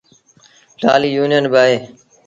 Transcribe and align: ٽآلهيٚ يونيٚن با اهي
ٽآلهيٚ 0.81 1.15
يونيٚن 1.17 1.45
با 1.51 1.61
اهي 1.67 1.77